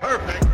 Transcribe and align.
Perfect. 0.00 0.53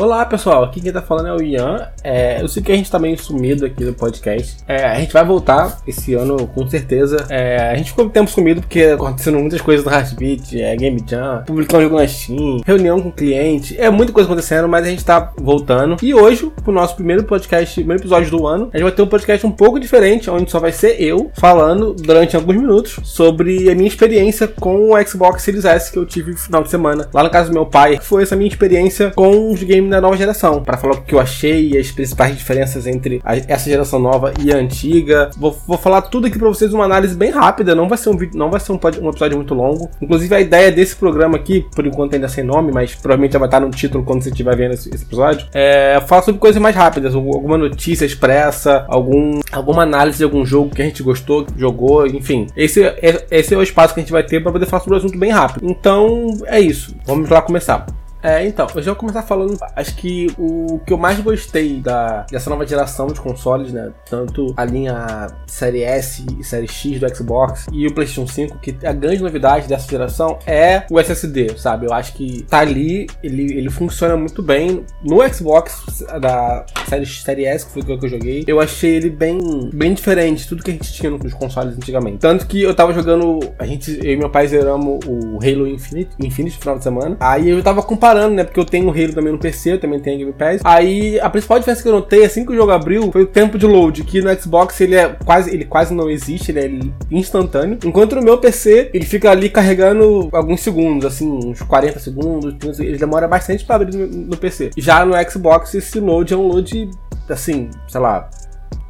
Olá 0.00 0.24
pessoal, 0.24 0.64
aqui 0.64 0.80
quem 0.80 0.90
tá 0.90 1.02
falando 1.02 1.28
é 1.28 1.34
o 1.34 1.42
Ian. 1.42 1.86
É, 2.02 2.40
eu 2.40 2.48
sei 2.48 2.62
que 2.62 2.72
a 2.72 2.74
gente 2.74 2.90
tá 2.90 2.98
meio 2.98 3.18
sumido 3.22 3.66
aqui 3.66 3.84
no 3.84 3.92
podcast. 3.92 4.56
É, 4.66 4.86
a 4.86 4.98
gente 4.98 5.12
vai 5.12 5.22
voltar 5.22 5.82
esse 5.86 6.14
ano 6.14 6.46
com 6.46 6.66
certeza. 6.66 7.26
É, 7.28 7.68
a 7.68 7.74
gente 7.74 7.90
ficou 7.90 8.08
tempo 8.08 8.30
sumido 8.30 8.62
porque 8.62 8.80
acontecendo 8.84 9.38
muitas 9.38 9.60
coisas 9.60 9.84
no 9.84 9.92
Heartbeat, 9.92 10.58
é, 10.58 10.74
Game 10.74 11.04
Jam, 11.06 11.44
publicando 11.46 11.82
jogo 11.82 11.96
na 11.96 12.08
Steam, 12.08 12.62
reunião 12.64 12.98
com 13.02 13.12
cliente, 13.12 13.78
é 13.78 13.90
muita 13.90 14.10
coisa 14.10 14.26
acontecendo, 14.26 14.66
mas 14.66 14.86
a 14.86 14.88
gente 14.88 15.04
tá 15.04 15.34
voltando. 15.36 15.98
E 16.02 16.14
hoje, 16.14 16.50
pro 16.64 16.72
nosso 16.72 16.96
primeiro 16.96 17.24
podcast, 17.24 17.74
primeiro 17.74 18.00
episódio 18.00 18.30
do 18.30 18.46
ano, 18.46 18.70
a 18.72 18.78
gente 18.78 18.84
vai 18.84 18.92
ter 18.92 19.02
um 19.02 19.06
podcast 19.06 19.46
um 19.46 19.52
pouco 19.52 19.78
diferente, 19.78 20.30
onde 20.30 20.50
só 20.50 20.58
vai 20.58 20.72
ser 20.72 20.98
eu 20.98 21.30
falando 21.34 21.92
durante 21.92 22.34
alguns 22.34 22.56
minutos 22.56 23.00
sobre 23.04 23.70
a 23.70 23.74
minha 23.74 23.88
experiência 23.88 24.48
com 24.48 24.92
o 24.92 25.06
Xbox 25.06 25.42
Series 25.42 25.66
S 25.66 25.92
que 25.92 25.98
eu 25.98 26.06
tive 26.06 26.30
no 26.30 26.38
final 26.38 26.62
de 26.62 26.70
semana 26.70 27.06
lá 27.12 27.22
na 27.22 27.28
casa 27.28 27.50
do 27.50 27.52
meu 27.52 27.66
pai. 27.66 27.98
Foi 28.00 28.22
essa 28.22 28.34
minha 28.34 28.48
experiência 28.48 29.10
com 29.14 29.52
os 29.52 29.62
games 29.62 29.89
da 29.90 30.00
nova 30.00 30.16
geração, 30.16 30.62
para 30.62 30.76
falar 30.76 30.94
o 30.94 31.02
que 31.02 31.14
eu 31.14 31.20
achei 31.20 31.70
e 31.70 31.78
as 31.78 31.90
principais 31.90 32.36
diferenças 32.36 32.86
entre 32.86 33.20
a, 33.24 33.36
essa 33.36 33.68
geração 33.68 33.98
nova 33.98 34.32
e 34.40 34.52
a 34.52 34.56
antiga. 34.56 35.30
Vou, 35.36 35.56
vou 35.66 35.78
falar 35.78 36.02
tudo 36.02 36.26
aqui 36.26 36.38
para 36.38 36.48
vocês 36.48 36.72
uma 36.72 36.84
análise 36.84 37.14
bem 37.14 37.30
rápida, 37.30 37.74
não 37.74 37.88
vai 37.88 37.98
ser 37.98 38.10
um 38.10 38.16
vídeo, 38.16 38.38
não 38.38 38.50
vai 38.50 38.60
ser 38.60 38.72
um, 38.72 38.80
um, 39.02 39.08
episódio 39.10 39.36
muito 39.36 39.54
longo. 39.54 39.90
Inclusive 40.00 40.34
a 40.34 40.40
ideia 40.40 40.70
desse 40.70 40.96
programa 40.96 41.36
aqui, 41.36 41.66
por 41.74 41.86
enquanto 41.86 42.14
ainda 42.14 42.28
sem 42.28 42.44
nome, 42.44 42.72
mas 42.72 42.94
provavelmente 42.94 43.32
já 43.32 43.38
vai 43.38 43.48
estar 43.48 43.60
no 43.60 43.70
título 43.70 44.04
quando 44.04 44.22
você 44.22 44.30
estiver 44.30 44.56
vendo 44.56 44.74
esse, 44.74 44.88
esse 44.94 45.04
episódio, 45.04 45.46
é 45.52 46.00
falar 46.06 46.22
sobre 46.22 46.40
coisas 46.40 46.60
mais 46.60 46.74
rápidas, 46.74 47.14
alguma 47.14 47.58
notícia 47.58 48.04
expressa, 48.04 48.84
algum, 48.88 49.40
alguma 49.52 49.82
análise 49.82 50.18
de 50.18 50.24
algum 50.24 50.44
jogo 50.44 50.74
que 50.74 50.82
a 50.82 50.84
gente 50.84 51.02
gostou, 51.02 51.46
jogou, 51.56 52.06
enfim. 52.06 52.46
Esse, 52.56 52.82
é, 52.84 53.26
esse 53.30 53.54
é 53.54 53.56
o 53.56 53.62
espaço 53.62 53.94
que 53.94 54.00
a 54.00 54.02
gente 54.02 54.12
vai 54.12 54.22
ter 54.22 54.42
para 54.42 54.52
poder 54.52 54.66
falar 54.66 54.82
sobre 54.82 54.96
o 54.96 54.98
assunto 54.98 55.18
bem 55.18 55.30
rápido. 55.30 55.66
Então 55.68 56.28
é 56.46 56.60
isso, 56.60 56.94
vamos 57.06 57.28
lá 57.28 57.42
começar. 57.42 57.99
É, 58.22 58.46
então, 58.46 58.66
eu 58.74 58.82
já 58.82 58.92
vou 58.92 59.00
começar 59.00 59.22
falando. 59.22 59.58
Acho 59.74 59.94
que 59.96 60.28
o 60.38 60.78
que 60.86 60.92
eu 60.92 60.98
mais 60.98 61.18
gostei 61.20 61.80
da, 61.80 62.26
dessa 62.30 62.50
nova 62.50 62.66
geração 62.66 63.06
de 63.06 63.20
consoles, 63.20 63.72
né? 63.72 63.90
Tanto 64.08 64.52
a 64.56 64.64
linha 64.64 65.28
Série 65.46 65.82
S 65.82 66.24
e 66.38 66.44
Série 66.44 66.68
X 66.68 67.00
do 67.00 67.16
Xbox 67.16 67.66
e 67.72 67.86
o 67.86 67.94
PlayStation 67.94 68.26
5, 68.26 68.58
que 68.58 68.76
a 68.84 68.92
grande 68.92 69.22
novidade 69.22 69.66
dessa 69.66 69.88
geração 69.88 70.38
é 70.46 70.84
o 70.90 71.00
SSD, 71.00 71.56
sabe? 71.56 71.86
Eu 71.86 71.92
acho 71.92 72.12
que 72.12 72.42
tá 72.42 72.58
ali, 72.58 73.06
ele, 73.22 73.56
ele 73.56 73.70
funciona 73.70 74.16
muito 74.16 74.42
bem. 74.42 74.84
No 75.02 75.26
Xbox 75.32 76.04
da 76.20 76.66
série, 76.88 77.06
série 77.06 77.44
S, 77.46 77.66
que 77.66 77.72
foi 77.72 77.82
o 77.82 77.98
que 77.98 78.06
eu 78.06 78.10
joguei, 78.10 78.44
eu 78.46 78.60
achei 78.60 78.96
ele 78.96 79.10
bem, 79.10 79.38
bem 79.72 79.94
diferente 79.94 80.42
de 80.42 80.48
tudo 80.48 80.62
que 80.62 80.70
a 80.70 80.74
gente 80.74 80.92
tinha 80.92 81.10
nos 81.10 81.34
consoles 81.34 81.76
antigamente. 81.76 82.18
Tanto 82.18 82.46
que 82.46 82.62
eu 82.62 82.74
tava 82.74 82.92
jogando. 82.92 83.40
A 83.58 83.64
gente, 83.64 83.98
eu 84.04 84.12
e 84.12 84.16
meu 84.16 84.28
pai 84.28 84.46
zeramos 84.46 85.00
o 85.06 85.38
Halo 85.42 85.66
Infinite, 85.66 86.10
Infinite 86.18 86.54
no 86.56 86.60
final 86.60 86.78
de 86.78 86.84
semana. 86.84 87.16
Aí 87.20 87.48
eu 87.48 87.62
tava 87.62 87.82
comparando 87.82 88.09
comparando, 88.10 88.34
né? 88.34 88.44
Porque 88.44 88.58
eu 88.58 88.64
tenho 88.64 88.86
o 88.88 88.90
Halo 88.90 89.12
também 89.12 89.32
no 89.32 89.38
PC, 89.38 89.72
eu 89.72 89.80
também 89.80 90.00
tenho 90.00 90.18
Game 90.18 90.32
Pass. 90.32 90.60
Aí 90.64 91.18
a 91.20 91.30
principal 91.30 91.58
diferença 91.58 91.82
que 91.82 91.88
eu 91.88 91.92
notei 91.92 92.24
assim 92.24 92.44
que 92.44 92.52
o 92.52 92.56
jogo 92.56 92.72
abriu 92.72 93.10
foi 93.12 93.22
o 93.22 93.26
tempo 93.26 93.56
de 93.56 93.66
load, 93.66 94.02
que 94.04 94.20
no 94.20 94.34
Xbox 94.40 94.80
ele 94.80 94.96
é 94.96 95.16
quase, 95.24 95.52
ele 95.52 95.64
quase 95.64 95.94
não 95.94 96.10
existe, 96.10 96.50
ele 96.50 96.60
é 96.60 97.14
instantâneo. 97.14 97.78
Enquanto 97.84 98.16
no 98.16 98.22
meu 98.22 98.38
PC 98.38 98.90
ele 98.92 99.04
fica 99.04 99.30
ali 99.30 99.48
carregando 99.48 100.28
alguns 100.32 100.60
segundos, 100.60 101.06
assim, 101.06 101.28
uns 101.28 101.62
40 101.62 101.98
segundos, 101.98 102.80
ele 102.80 102.98
demora 102.98 103.28
bastante 103.28 103.64
para 103.64 103.76
abrir 103.76 103.96
no, 103.96 104.06
no 104.06 104.36
PC. 104.36 104.70
Já 104.76 105.04
no 105.04 105.14
Xbox 105.30 105.74
esse 105.74 106.00
load 106.00 106.32
é 106.32 106.36
um 106.36 106.46
load 106.48 106.90
assim, 107.28 107.70
sei 107.86 108.00
lá, 108.00 108.28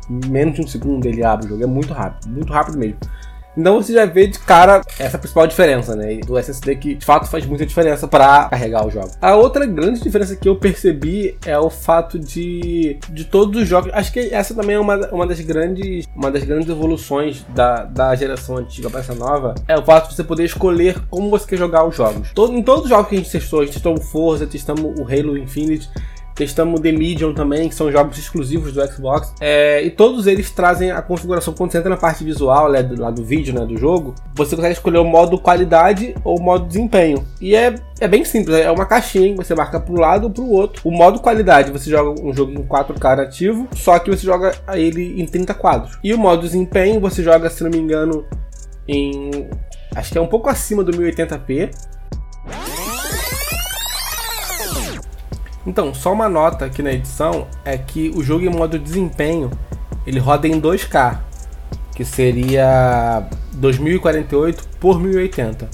menos 0.08 0.54
de 0.54 0.62
um 0.62 0.66
segundo 0.66 1.06
ele 1.06 1.22
abre 1.22 1.46
o 1.46 1.48
jogo, 1.50 1.62
é 1.62 1.66
muito 1.66 1.92
rápido, 1.92 2.30
muito 2.30 2.52
rápido 2.52 2.78
mesmo. 2.78 2.96
Então 3.56 3.82
você 3.82 3.92
já 3.92 4.06
vê 4.06 4.26
de 4.26 4.38
cara 4.38 4.82
essa 4.98 5.18
principal 5.18 5.46
diferença, 5.46 5.96
né? 5.96 6.16
Do 6.18 6.38
SSD 6.38 6.76
que 6.76 6.94
de 6.94 7.04
fato 7.04 7.28
faz 7.28 7.44
muita 7.46 7.66
diferença 7.66 8.06
para 8.06 8.48
carregar 8.48 8.86
o 8.86 8.90
jogo. 8.90 9.10
A 9.20 9.34
outra 9.36 9.66
grande 9.66 10.00
diferença 10.00 10.36
que 10.36 10.48
eu 10.48 10.56
percebi 10.56 11.36
é 11.44 11.58
o 11.58 11.70
fato 11.70 12.18
de, 12.18 12.98
de 13.08 13.24
todos 13.24 13.62
os 13.62 13.68
jogos. 13.68 13.90
Acho 13.92 14.12
que 14.12 14.32
essa 14.32 14.54
também 14.54 14.76
é 14.76 14.80
uma, 14.80 14.96
uma 15.08 15.26
das 15.26 15.40
grandes 15.40 16.06
uma 16.14 16.30
das 16.30 16.44
grandes 16.44 16.68
evoluções 16.68 17.44
da, 17.48 17.84
da 17.84 18.14
geração 18.14 18.56
antiga 18.56 18.88
para 18.90 19.00
essa 19.00 19.14
nova. 19.14 19.54
É 19.66 19.76
o 19.76 19.84
fato 19.84 20.08
de 20.08 20.16
você 20.16 20.24
poder 20.24 20.44
escolher 20.44 21.00
como 21.08 21.30
você 21.30 21.46
quer 21.46 21.56
jogar 21.56 21.84
os 21.86 21.96
jogos. 21.96 22.32
Todo, 22.32 22.54
em 22.54 22.62
todos 22.62 22.84
os 22.84 22.90
jogos 22.90 23.08
que 23.08 23.14
a 23.14 23.18
gente 23.18 23.30
testou, 23.30 23.60
a 23.60 23.64
gente 23.64 23.74
testou 23.74 23.94
o 23.94 24.00
Forza, 24.00 24.46
testamos 24.46 24.98
o 24.98 25.02
Halo 25.02 25.36
Infinite 25.36 25.88
Testamos 26.40 26.80
The 26.80 26.90
Medium 26.90 27.34
também, 27.34 27.68
que 27.68 27.74
são 27.74 27.92
jogos 27.92 28.16
exclusivos 28.16 28.72
do 28.72 28.86
Xbox. 28.86 29.34
É, 29.42 29.82
e 29.82 29.90
todos 29.90 30.26
eles 30.26 30.50
trazem 30.50 30.90
a 30.90 31.02
configuração. 31.02 31.52
Quando 31.52 31.70
você 31.70 31.76
entra 31.76 31.90
na 31.90 31.98
parte 31.98 32.24
visual 32.24 32.72
né, 32.72 32.82
do, 32.82 32.98
lá 32.98 33.10
do 33.10 33.22
vídeo 33.22 33.52
né, 33.52 33.66
do 33.66 33.76
jogo, 33.76 34.14
você 34.34 34.56
consegue 34.56 34.72
escolher 34.72 34.96
o 34.96 35.04
modo 35.04 35.38
qualidade 35.38 36.14
ou 36.24 36.38
o 36.38 36.42
modo 36.42 36.66
desempenho. 36.66 37.26
E 37.42 37.54
é, 37.54 37.74
é 38.00 38.08
bem 38.08 38.24
simples, 38.24 38.56
é 38.56 38.70
uma 38.70 38.86
caixinha, 38.86 39.36
você 39.36 39.54
marca 39.54 39.78
para 39.78 39.92
um 39.92 39.98
lado 39.98 40.24
ou 40.24 40.30
para 40.30 40.42
o 40.42 40.50
outro. 40.50 40.80
O 40.82 40.90
modo 40.90 41.20
qualidade, 41.20 41.70
você 41.70 41.90
joga 41.90 42.18
um 42.22 42.32
jogo 42.32 42.52
em 42.52 42.62
4K 42.62 43.16
nativo, 43.18 43.68
só 43.74 43.98
que 43.98 44.08
você 44.08 44.24
joga 44.24 44.54
ele 44.72 45.20
em 45.20 45.26
30 45.26 45.52
quadros. 45.52 45.98
E 46.02 46.14
o 46.14 46.18
modo 46.18 46.40
desempenho, 46.40 46.98
você 47.00 47.22
joga, 47.22 47.50
se 47.50 47.62
não 47.62 47.70
me 47.70 47.76
engano, 47.76 48.24
em. 48.88 49.50
Acho 49.94 50.10
que 50.10 50.16
é 50.16 50.20
um 50.22 50.26
pouco 50.26 50.48
acima 50.48 50.82
do 50.82 50.90
1080p. 50.92 51.70
Então, 55.66 55.92
só 55.92 56.12
uma 56.12 56.28
nota 56.28 56.64
aqui 56.64 56.82
na 56.82 56.92
edição 56.92 57.46
é 57.64 57.76
que 57.76 58.10
o 58.14 58.22
jogo 58.22 58.44
em 58.44 58.48
modo 58.48 58.78
desempenho 58.78 59.50
ele 60.06 60.18
roda 60.18 60.48
em 60.48 60.60
2K, 60.60 61.18
que 61.94 62.04
seria 62.04 63.28
2048 63.52 64.68
por 64.80 64.98
1080. 64.98 65.68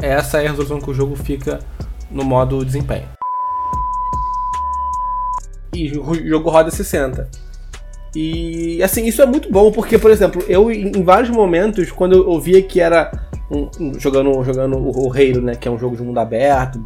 Essa 0.00 0.38
é 0.38 0.46
a 0.46 0.50
resolução 0.50 0.80
que 0.80 0.90
o 0.90 0.94
jogo 0.94 1.14
fica 1.16 1.58
no 2.10 2.24
modo 2.24 2.64
desempenho. 2.64 3.06
E 5.74 5.96
o 5.98 6.14
jogo 6.26 6.48
roda 6.48 6.70
60. 6.70 7.28
E 8.14 8.82
assim, 8.82 9.06
isso 9.06 9.20
é 9.20 9.26
muito 9.26 9.52
bom 9.52 9.70
porque, 9.70 9.98
por 9.98 10.10
exemplo, 10.10 10.42
eu 10.48 10.70
em 10.70 11.02
vários 11.02 11.28
momentos, 11.28 11.90
quando 11.92 12.14
eu 12.14 12.40
via 12.40 12.62
que 12.62 12.80
era 12.80 13.12
um, 13.50 13.68
um, 13.78 14.00
jogando, 14.00 14.42
jogando 14.42 14.78
o, 14.78 15.08
o 15.08 15.12
Halo, 15.12 15.42
né, 15.42 15.54
que 15.54 15.68
é 15.68 15.70
um 15.70 15.78
jogo 15.78 15.96
de 15.96 16.02
mundo 16.02 16.18
aberto, 16.18 16.82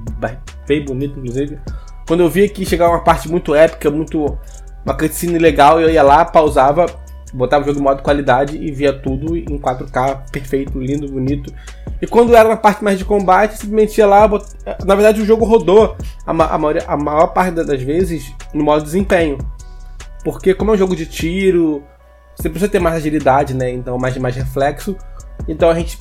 bem 0.67 0.85
bonito 0.85 1.19
inclusive, 1.19 1.59
quando 2.07 2.21
eu 2.21 2.29
via 2.29 2.49
que 2.49 2.65
chegava 2.65 2.93
uma 2.93 3.05
parte 3.05 3.29
muito 3.29 3.55
épica, 3.55 3.91
muito. 3.91 4.39
uma 4.85 4.95
cutscene 4.95 5.39
legal, 5.39 5.81
eu 5.81 5.91
ia 5.91 6.03
lá, 6.03 6.25
pausava, 6.25 6.87
botava 7.33 7.65
o 7.65 7.67
jogo 7.67 7.81
em 7.81 7.83
modo 7.83 8.03
qualidade 8.03 8.57
e 8.57 8.71
via 8.71 8.93
tudo 8.93 9.37
em 9.37 9.59
4K, 9.59 10.31
perfeito, 10.31 10.79
lindo, 10.79 11.11
bonito. 11.11 11.53
E 12.01 12.07
quando 12.07 12.35
era 12.35 12.49
na 12.49 12.57
parte 12.57 12.83
mais 12.83 12.99
de 12.99 13.05
combate, 13.05 13.57
simplesmente 13.57 13.99
ia 13.99 14.07
lá, 14.07 14.27
bot... 14.27 14.45
na 14.85 14.95
verdade 14.95 15.21
o 15.21 15.25
jogo 15.25 15.45
rodou 15.45 15.97
a, 16.27 16.33
ma 16.33 16.47
a, 16.47 16.59
maioria, 16.59 16.85
a 16.87 16.97
maior 16.97 17.29
parte 17.29 17.53
das 17.53 17.83
vezes 17.83 18.33
no 18.53 18.65
modo 18.65 18.83
desempenho. 18.83 19.39
Porque 20.25 20.55
como 20.55 20.71
é 20.73 20.75
um 20.75 20.79
jogo 20.79 20.95
de 20.95 21.07
tiro, 21.07 21.83
você 22.37 22.49
precisa 22.49 22.71
ter 22.71 22.79
mais 22.79 22.97
agilidade, 22.97 23.55
né? 23.55 23.71
Então 23.71 23.99
mais, 23.99 24.17
mais 24.19 24.37
reflexo. 24.37 24.97
Então 25.49 25.71
a 25.71 25.75
gente, 25.75 25.99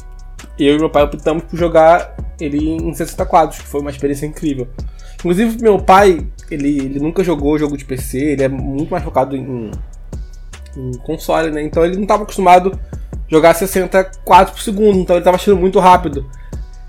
eu 0.60 0.76
e 0.76 0.80
meu 0.80 0.90
pai 0.90 1.04
optamos 1.04 1.44
por 1.44 1.58
jogar 1.58 2.16
ele 2.40 2.72
em 2.72 2.94
60 2.94 3.26
quadros, 3.26 3.60
que 3.60 3.68
foi 3.68 3.82
uma 3.82 3.92
experiência 3.92 4.26
incrível. 4.26 4.68
Inclusive, 5.22 5.62
meu 5.62 5.78
pai, 5.78 6.26
ele, 6.50 6.80
ele 6.80 7.00
nunca 7.00 7.24
jogou 7.24 7.58
jogo 7.58 7.78
de 7.78 7.86
PC, 7.86 8.18
ele 8.18 8.44
é 8.44 8.50
muito 8.50 8.90
mais 8.90 9.04
focado 9.04 9.36
em, 9.36 9.70
em 10.76 10.92
console, 11.04 11.52
né? 11.52 11.62
Então 11.62 11.86
ele 11.86 11.96
não 11.96 12.04
estava 12.04 12.24
acostumado 12.24 12.78
a 13.14 13.18
jogar 13.28 13.54
60 13.54 14.04
quadros 14.26 14.56
por 14.56 14.64
segundo, 14.64 14.98
então 14.98 15.16
ele 15.16 15.22
estava 15.22 15.38
achando 15.38 15.58
muito 15.58 15.80
rápido. 15.80 16.26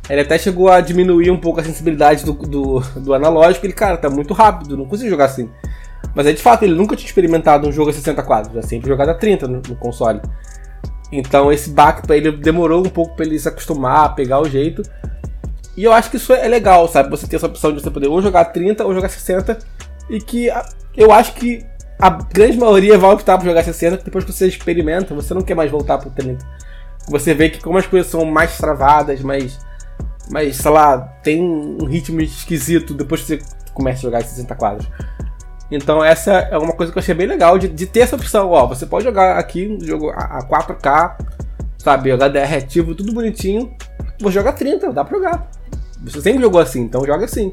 Ele 0.08 0.22
até 0.22 0.38
chegou 0.38 0.70
a 0.70 0.80
diminuir 0.80 1.30
um 1.30 1.38
pouco 1.38 1.60
a 1.60 1.64
sensibilidade 1.64 2.24
do, 2.24 2.32
do, 2.32 2.80
do 2.96 3.14
analógico. 3.14 3.66
Ele, 3.66 3.74
cara, 3.74 3.98
tá 3.98 4.08
muito 4.08 4.32
rápido, 4.32 4.78
não 4.78 4.86
consigo 4.86 5.10
jogar 5.10 5.26
assim. 5.26 5.50
Mas 6.14 6.26
é 6.26 6.32
de 6.32 6.42
fato, 6.42 6.64
ele 6.64 6.74
nunca 6.74 6.96
tinha 6.96 7.06
experimentado 7.06 7.68
um 7.68 7.72
jogo 7.72 7.90
a 7.90 7.92
60 7.92 8.22
quadros, 8.22 8.54
já 8.54 8.62
sempre 8.62 8.88
jogado 8.88 9.10
a 9.10 9.14
30 9.14 9.46
no, 9.46 9.62
no 9.68 9.76
console. 9.76 10.20
Então 11.12 11.52
esse 11.52 11.68
baque 11.68 12.06
para 12.06 12.16
ele 12.16 12.32
demorou 12.32 12.80
um 12.80 12.88
pouco 12.88 13.14
para 13.14 13.26
ele 13.26 13.38
se 13.38 13.46
acostumar, 13.46 14.14
pegar 14.14 14.40
o 14.40 14.48
jeito. 14.48 14.82
E 15.76 15.84
eu 15.84 15.92
acho 15.92 16.10
que 16.10 16.16
isso 16.16 16.32
é 16.32 16.46
legal, 16.48 16.86
sabe? 16.88 17.08
Você 17.10 17.26
ter 17.26 17.36
essa 17.36 17.46
opção 17.46 17.72
de 17.72 17.80
você 17.80 17.90
poder 17.90 18.08
ou 18.08 18.20
jogar 18.20 18.46
30 18.46 18.84
ou 18.84 18.94
jogar 18.94 19.08
60. 19.08 19.58
E 20.10 20.20
que 20.20 20.50
eu 20.96 21.10
acho 21.12 21.34
que 21.34 21.64
a 21.98 22.10
grande 22.10 22.58
maioria 22.58 22.98
vai 22.98 23.12
optar 23.12 23.38
por 23.38 23.44
jogar 23.44 23.62
60, 23.62 23.98
depois 24.04 24.24
que 24.24 24.32
você 24.32 24.46
experimenta, 24.46 25.14
você 25.14 25.32
não 25.32 25.40
quer 25.40 25.54
mais 25.54 25.70
voltar 25.70 25.98
pro 25.98 26.10
30. 26.10 26.44
Você 27.08 27.32
vê 27.32 27.48
que 27.48 27.60
como 27.62 27.78
as 27.78 27.86
coisas 27.86 28.10
são 28.10 28.24
mais 28.24 28.56
travadas, 28.58 29.20
mais. 29.22 29.58
mais, 30.30 30.56
sei 30.56 30.70
lá, 30.70 30.98
tem 31.22 31.40
um 31.40 31.84
ritmo 31.84 32.20
esquisito 32.20 32.92
depois 32.92 33.22
que 33.22 33.26
você 33.28 33.42
começa 33.72 34.00
a 34.00 34.02
jogar 34.02 34.22
60 34.22 34.54
quadros. 34.54 34.88
Então 35.70 36.04
essa 36.04 36.32
é 36.32 36.58
uma 36.58 36.72
coisa 36.72 36.92
que 36.92 36.98
eu 36.98 37.02
achei 37.02 37.14
bem 37.14 37.26
legal 37.26 37.58
de, 37.58 37.68
de 37.68 37.86
ter 37.86 38.00
essa 38.00 38.16
opção. 38.16 38.50
Ó, 38.50 38.66
você 38.66 38.84
pode 38.84 39.04
jogar 39.04 39.38
aqui 39.38 39.66
um 39.66 39.84
jogo 39.84 40.10
a, 40.10 40.46
4K, 40.46 41.16
sabe, 41.78 42.12
HDR 42.12 42.58
ativo, 42.58 42.94
tudo 42.94 43.12
bonitinho. 43.12 43.74
Vou 44.20 44.30
jogar 44.30 44.52
30, 44.52 44.92
dá 44.92 45.04
pra 45.04 45.16
jogar. 45.16 45.50
Você 46.04 46.20
sempre 46.20 46.42
jogou 46.42 46.60
assim, 46.60 46.80
então 46.82 47.04
joga 47.04 47.24
assim. 47.24 47.52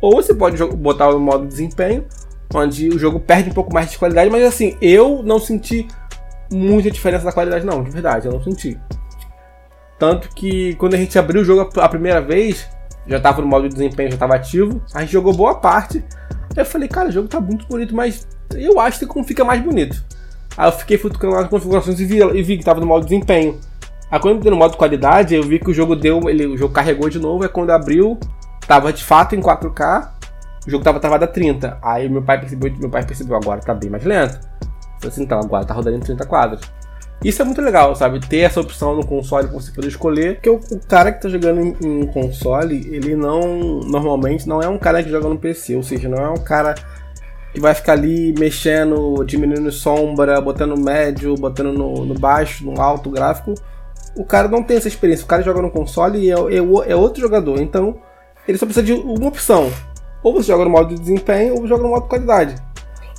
Ou 0.00 0.12
você 0.12 0.34
pode 0.34 0.56
botar 0.76 1.10
o 1.10 1.20
modo 1.20 1.46
desempenho, 1.46 2.06
onde 2.54 2.88
o 2.88 2.98
jogo 2.98 3.20
perde 3.20 3.50
um 3.50 3.54
pouco 3.54 3.72
mais 3.72 3.90
de 3.90 3.98
qualidade, 3.98 4.30
mas 4.30 4.44
assim, 4.44 4.76
eu 4.80 5.22
não 5.22 5.38
senti 5.38 5.86
muita 6.50 6.90
diferença 6.90 7.24
da 7.24 7.32
qualidade, 7.32 7.64
não, 7.64 7.84
de 7.84 7.90
verdade, 7.90 8.26
eu 8.26 8.32
não 8.32 8.42
senti. 8.42 8.78
Tanto 9.98 10.30
que 10.34 10.74
quando 10.76 10.94
a 10.94 10.96
gente 10.96 11.18
abriu 11.18 11.42
o 11.42 11.44
jogo 11.44 11.68
a 11.78 11.88
primeira 11.88 12.22
vez, 12.22 12.66
já 13.06 13.20
tava 13.20 13.42
no 13.42 13.46
modo 13.46 13.68
de 13.68 13.74
desempenho, 13.74 14.10
já 14.10 14.16
tava 14.16 14.34
ativo. 14.34 14.80
A 14.94 15.00
gente 15.02 15.12
jogou 15.12 15.34
boa 15.34 15.56
parte. 15.56 16.02
Eu 16.56 16.64
falei, 16.64 16.88
cara, 16.88 17.08
o 17.08 17.12
jogo 17.12 17.28
tá 17.28 17.40
muito 17.40 17.66
bonito, 17.66 17.94
mas 17.94 18.26
eu 18.54 18.80
acho 18.80 18.98
que 18.98 19.06
como 19.06 19.24
fica 19.24 19.44
mais 19.44 19.60
bonito. 19.60 20.02
Aí 20.56 20.68
eu 20.68 20.72
fiquei 20.72 20.96
futucando 20.96 21.34
nas 21.34 21.48
configurações 21.48 22.00
e 22.00 22.04
vi, 22.04 22.18
e 22.18 22.42
vi 22.42 22.56
que 22.56 22.64
tava 22.64 22.80
no 22.80 22.86
modo 22.86 23.04
desempenho. 23.04 23.60
Aí 24.10 24.18
quando 24.18 24.44
eu 24.44 24.50
no 24.50 24.56
modo 24.56 24.76
qualidade, 24.76 25.34
eu 25.34 25.42
vi 25.42 25.58
que 25.58 25.70
o 25.70 25.74
jogo 25.74 25.94
deu. 25.94 26.28
Ele, 26.28 26.46
o 26.46 26.56
jogo 26.56 26.74
carregou 26.74 27.08
de 27.08 27.18
novo, 27.18 27.44
é 27.44 27.48
quando 27.48 27.70
abriu, 27.70 28.18
tava 28.66 28.92
de 28.92 29.04
fato 29.04 29.36
em 29.36 29.40
4K, 29.40 30.10
o 30.66 30.70
jogo 30.70 30.82
tava 30.82 30.98
travado 30.98 31.24
a 31.24 31.28
30. 31.28 31.78
Aí 31.82 32.08
meu 32.08 32.22
pai 32.22 32.40
percebeu, 32.40 32.72
meu 32.78 32.90
pai 32.90 33.04
percebeu, 33.04 33.36
agora 33.36 33.60
tá 33.60 33.74
bem 33.74 33.90
mais 33.90 34.04
lento. 34.04 34.40
Falei 35.00 35.12
assim, 35.12 35.22
então, 35.22 35.38
agora 35.38 35.64
tá 35.64 35.72
rodando 35.72 35.96
em 35.96 36.00
30 36.00 36.26
quadros. 36.26 36.60
Isso 37.22 37.42
é 37.42 37.44
muito 37.44 37.60
legal, 37.60 37.94
sabe? 37.94 38.18
Ter 38.18 38.38
essa 38.38 38.60
opção 38.60 38.96
no 38.96 39.06
console 39.06 39.46
pra 39.46 39.58
você 39.58 39.70
poder 39.72 39.88
escolher. 39.88 40.34
Porque 40.36 40.48
o, 40.48 40.56
o 40.56 40.80
cara 40.86 41.12
que 41.12 41.20
tá 41.20 41.28
jogando 41.28 41.60
em, 41.60 41.76
em, 41.82 42.06
console, 42.06 42.88
ele 42.90 43.14
não. 43.14 43.80
Normalmente 43.80 44.48
não 44.48 44.62
é 44.62 44.68
um 44.68 44.78
cara 44.78 45.02
que 45.02 45.10
joga 45.10 45.28
no 45.28 45.38
PC. 45.38 45.76
Ou 45.76 45.82
seja, 45.82 46.08
não 46.08 46.18
é 46.18 46.30
um 46.30 46.38
cara 46.42 46.74
que 47.52 47.60
vai 47.60 47.74
ficar 47.74 47.92
ali 47.92 48.34
mexendo, 48.38 49.22
diminuindo 49.24 49.70
sombra, 49.70 50.40
botando 50.40 50.78
médio, 50.78 51.34
botando 51.34 51.72
no, 51.72 52.06
no 52.06 52.14
baixo, 52.14 52.64
no 52.64 52.80
alto 52.80 53.10
gráfico. 53.10 53.54
O 54.16 54.24
cara 54.24 54.48
não 54.48 54.62
tem 54.62 54.76
essa 54.76 54.88
experiência. 54.88 55.24
O 55.24 55.28
cara 55.28 55.42
joga 55.42 55.62
no 55.62 55.70
console 55.70 56.18
e 56.18 56.30
é, 56.30 56.34
é, 56.34 56.90
é 56.92 56.96
outro 56.96 57.20
jogador. 57.20 57.60
Então, 57.60 57.98
ele 58.46 58.58
só 58.58 58.66
precisa 58.66 58.84
de 58.84 58.92
uma 58.92 59.28
opção. 59.28 59.70
Ou 60.22 60.34
você 60.34 60.48
joga 60.48 60.64
no 60.64 60.70
modo 60.70 60.94
de 60.94 61.00
desempenho, 61.00 61.54
ou 61.54 61.66
joga 61.66 61.82
no 61.82 61.90
modo 61.90 62.02
de 62.02 62.08
qualidade. 62.08 62.54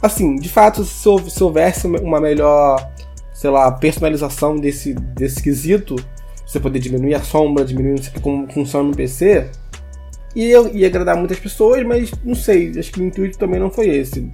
Assim, 0.01 0.35
de 0.35 0.49
fato, 0.49 0.83
se, 0.83 1.29
se 1.29 1.43
houvesse 1.43 1.87
uma 1.87 2.19
melhor, 2.19 2.91
sei 3.33 3.49
lá, 3.49 3.71
personalização 3.71 4.55
desse, 4.55 4.93
desse 4.93 5.41
quesito, 5.41 5.95
você 6.45 6.59
poder 6.59 6.79
diminuir 6.79 7.15
a 7.15 7.21
sombra, 7.21 7.63
diminuir 7.63 7.91
não 7.91 8.03
sei 8.03 8.13
como 8.21 8.51
funciona 8.51 8.89
no 8.89 8.95
PC, 8.95 9.49
ia, 10.35 10.59
ia 10.71 10.87
agradar 10.87 11.15
muitas 11.15 11.39
pessoas, 11.39 11.85
mas 11.85 12.11
não 12.23 12.35
sei, 12.35 12.77
acho 12.77 12.91
que 12.91 12.99
o 12.99 13.03
intuito 13.03 13.37
também 13.37 13.59
não 13.59 13.69
foi 13.69 13.89
esse. 13.89 14.29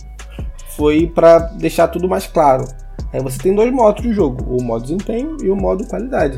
Foi 0.76 1.08
para 1.08 1.40
deixar 1.40 1.88
tudo 1.88 2.08
mais 2.08 2.28
claro. 2.28 2.66
Aí 3.14 3.22
você 3.22 3.38
tem 3.40 3.56
dois 3.56 3.72
modos 3.72 4.04
de 4.04 4.12
jogo, 4.12 4.44
o 4.46 4.62
modo 4.62 4.84
desempenho 4.84 5.38
e 5.42 5.50
o 5.50 5.56
modo 5.56 5.88
qualidade. 5.88 6.38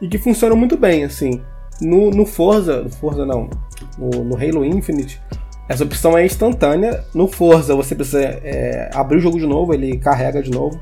E 0.00 0.08
que 0.08 0.18
funcionam 0.18 0.56
muito 0.56 0.76
bem, 0.76 1.04
assim. 1.04 1.42
No, 1.80 2.10
no 2.10 2.26
Forza, 2.26 2.86
Forza 3.00 3.24
não, 3.24 3.48
no, 3.98 4.24
no 4.24 4.36
Halo 4.36 4.64
Infinite, 4.64 5.20
essa 5.68 5.84
opção 5.84 6.16
é 6.16 6.26
instantânea. 6.26 7.04
No 7.14 7.26
Forza 7.26 7.74
você 7.74 7.94
precisa 7.94 8.20
é, 8.20 8.90
abrir 8.92 9.18
o 9.18 9.20
jogo 9.20 9.38
de 9.38 9.46
novo, 9.46 9.72
ele 9.72 9.96
carrega 9.98 10.42
de 10.42 10.50
novo. 10.50 10.80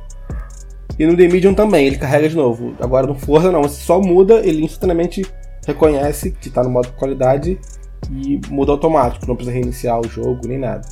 E 0.99 1.07
no 1.07 1.17
The 1.17 1.29
Medium 1.29 1.55
também, 1.55 1.87
ele 1.87 1.99
carrega 1.99 2.29
de 2.29 2.35
novo. 2.35 2.75
Agora 2.81 3.07
no 3.07 3.15
Forza 3.15 3.53
não, 3.53 3.63
você 3.63 3.81
só 3.81 4.01
muda, 4.01 4.41
ele 4.45 4.65
instantaneamente 4.65 5.25
reconhece 5.67 6.31
que 6.33 6.49
está 6.49 6.63
no 6.63 6.71
modo 6.71 6.89
qualidade 6.93 7.61
e 8.11 8.41
muda 8.49 8.73
automático, 8.73 9.27
não 9.29 9.37
precisa 9.37 9.55
reiniciar 9.55 10.01
o 10.01 10.09
jogo 10.09 10.49
nem 10.49 10.59
nada. 10.59 10.89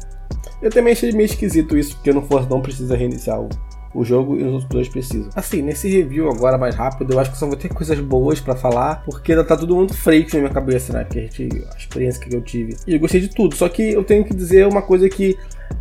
Eu 0.60 0.70
também 0.70 0.92
achei 0.92 1.10
meio 1.12 1.26
esquisito 1.26 1.76
isso, 1.76 1.96
porque 1.96 2.12
no 2.12 2.22
Forza 2.22 2.48
não 2.48 2.60
precisa 2.60 2.96
reiniciar 2.96 3.40
o, 3.40 3.48
o 3.96 4.04
jogo 4.04 4.36
e 4.36 4.44
os 4.44 4.52
outros 4.52 4.68
dois 4.68 4.88
precisam. 4.88 5.30
Assim, 5.34 5.62
nesse 5.62 5.88
review 5.88 6.28
agora 6.28 6.58
mais 6.58 6.74
rápido, 6.74 7.14
eu 7.14 7.20
acho 7.20 7.30
que 7.30 7.38
só 7.38 7.46
vou 7.46 7.56
ter 7.56 7.68
coisas 7.68 7.98
boas 8.00 8.40
para 8.40 8.54
falar, 8.54 9.02
porque 9.04 9.32
ainda 9.32 9.44
tá 9.44 9.56
tudo 9.56 9.74
muito 9.74 9.94
freak 9.94 10.32
na 10.34 10.40
minha 10.40 10.52
cabeça, 10.52 10.92
né? 10.92 11.04
Que 11.04 11.18
a, 11.18 11.22
gente, 11.22 11.64
a 11.72 11.76
experiência 11.76 12.20
que 12.20 12.34
eu 12.34 12.42
tive. 12.42 12.76
E 12.86 12.94
eu 12.94 13.00
gostei 13.00 13.20
de 13.20 13.28
tudo, 13.28 13.54
só 13.54 13.68
que 13.68 13.92
eu 13.92 14.04
tenho 14.04 14.24
que 14.24 14.34
dizer 14.34 14.66
uma 14.66 14.82
coisa 14.82 15.08
que 15.08 15.36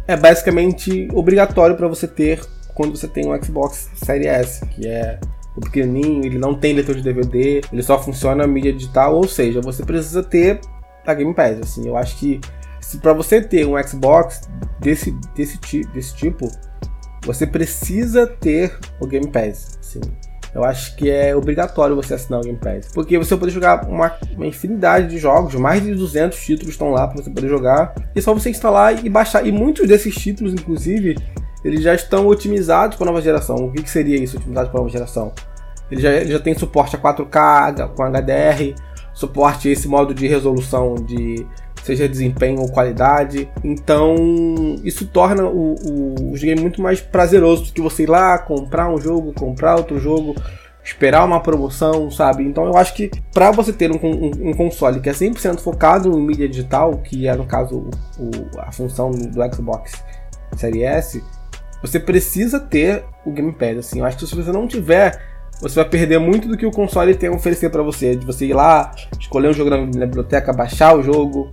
é 0.08 0.16
basicamente 0.16 1.08
obrigatório 1.14 1.76
para 1.76 1.88
você 1.88 2.08
ter 2.08 2.42
quando 2.74 2.98
você 2.98 3.08
tem 3.08 3.26
um 3.28 3.44
Xbox 3.44 3.90
Series 3.96 4.28
S, 4.28 4.66
que 4.66 4.88
é 4.88 5.20
o 5.56 5.62
pequenininho, 5.62 6.26
ele 6.26 6.38
não 6.38 6.54
tem 6.54 6.74
leitor 6.74 6.96
de 6.96 7.02
DVD, 7.02 7.62
ele 7.72 7.82
só 7.82 7.98
funciona 7.98 8.46
mídia 8.46 8.74
digital, 8.74 9.16
ou 9.16 9.28
seja, 9.28 9.62
você 9.62 9.84
precisa 9.84 10.22
ter 10.22 10.60
a 11.06 11.14
Game 11.14 11.34
Pass, 11.34 11.60
assim, 11.62 11.88
eu 11.88 11.96
acho 11.96 12.18
que 12.18 12.42
para 13.02 13.14
você 13.14 13.42
ter 13.42 13.66
um 13.66 13.82
Xbox 13.82 14.42
desse, 14.80 15.12
desse, 15.36 15.58
desse 15.86 16.16
tipo, 16.16 16.50
você 17.26 17.48
precisa 17.48 18.28
ter 18.28 18.78
o 19.00 19.08
Game 19.08 19.28
Pass. 19.28 19.78
Assim. 19.80 20.02
Eu 20.54 20.64
acho 20.64 20.96
que 20.96 21.10
é 21.10 21.36
obrigatório 21.36 21.96
você 21.96 22.14
assinar 22.14 22.40
o 22.40 22.44
Game 22.44 22.58
Pass. 22.58 22.92
Porque 22.94 23.18
você 23.18 23.32
vai 23.32 23.40
poder 23.40 23.52
jogar 23.52 23.86
uma, 23.88 24.14
uma 24.36 24.48
infinidade 24.48 25.10
de 25.10 25.18
jogos, 25.18 25.54
mais 25.56 25.84
de 25.84 25.94
200 25.94 26.40
títulos 26.40 26.74
estão 26.74 26.92
lá 26.92 27.08
para 27.08 27.22
você 27.22 27.30
poder 27.30 27.50
jogar. 27.50 27.94
E 28.16 28.20
é 28.20 28.22
só 28.22 28.34
você 28.34 28.50
instalar 28.50 29.04
e 29.04 29.10
baixar. 29.10 29.46
E 29.46 29.52
muitos 29.52 29.88
desses 29.88 30.16
títulos, 30.16 30.54
inclusive, 30.54 31.18
eles 31.64 31.82
já 31.82 31.94
estão 31.94 32.28
otimizados 32.28 32.96
para 32.96 33.08
nova 33.08 33.22
geração. 33.22 33.56
O 33.56 33.72
que, 33.74 33.84
que 33.84 33.90
seria 33.90 34.18
isso, 34.18 34.38
otimizado 34.38 34.70
para 34.70 34.80
nova 34.80 34.90
geração? 34.90 35.34
Ele 35.92 36.02
já, 36.02 36.12
ele 36.12 36.32
já 36.32 36.40
tem 36.40 36.58
suporte 36.58 36.96
a 36.96 37.00
4K 37.00 37.90
com 37.90 38.04
HDR, 38.04 38.76
suporte 39.14 39.68
a 39.68 39.72
esse 39.72 39.88
modo 39.88 40.14
de 40.14 40.28
resolução 40.28 40.96
de 40.96 41.46
seja 41.86 42.10
desempenho 42.10 42.62
ou 42.62 42.70
qualidade. 42.70 43.50
Então, 43.64 44.16
isso 44.84 45.06
torna 45.06 45.44
o, 45.46 45.76
o, 45.76 46.32
o 46.32 46.34
game 46.34 46.60
muito 46.60 46.82
mais 46.82 47.00
prazeroso 47.00 47.66
do 47.66 47.74
que 47.74 47.82
você 47.82 48.04
ir 48.04 48.10
lá, 48.10 48.38
comprar 48.40 48.90
um 48.90 48.98
jogo, 48.98 49.34
comprar 49.34 49.76
outro 49.76 50.00
jogo, 50.00 50.36
esperar 50.84 51.24
uma 51.24 51.40
promoção, 51.40 52.10
sabe? 52.10 52.44
Então, 52.44 52.66
eu 52.66 52.76
acho 52.76 52.94
que 52.96 53.12
para 53.32 53.52
você 53.52 53.72
ter 53.72 53.92
um, 53.92 54.00
um, 54.04 54.50
um, 54.50 54.54
console 54.54 55.00
que 55.00 55.10
é 55.10 55.14
100% 55.14 55.60
focado 55.60 56.18
em 56.18 56.22
mídia 56.22 56.50
digital, 56.50 56.98
que 56.98 57.28
é 57.28 57.36
no 57.36 57.46
caso 57.46 57.90
o, 58.18 58.60
a 58.60 58.72
função 58.72 59.12
do 59.12 59.56
Xbox 59.56 60.04
Series 60.58 60.84
S, 60.84 61.24
você 61.82 62.00
precisa 62.00 62.60
ter 62.60 63.06
o 63.24 63.32
Game 63.32 63.52
Pass. 63.54 63.78
Assim, 63.78 64.00
eu 64.00 64.06
acho 64.06 64.18
que 64.18 64.26
se 64.26 64.36
você 64.36 64.52
não 64.52 64.68
tiver 64.68 65.36
você 65.62 65.76
vai 65.76 65.86
perder 65.86 66.20
muito 66.20 66.50
do 66.50 66.58
que 66.58 66.66
o 66.66 66.72
console 66.72 67.16
tem 67.16 67.30
a 67.30 67.32
oferecer 67.32 67.70
para 67.70 67.82
você. 67.82 68.16
De 68.16 68.26
você 68.26 68.46
ir 68.46 68.54
lá, 68.54 68.94
escolher 69.20 69.50
um 69.50 69.54
jogo 69.54 69.70
na 69.70 70.06
biblioteca, 70.06 70.52
baixar 70.52 70.98
o 70.98 71.02
jogo, 71.02 71.50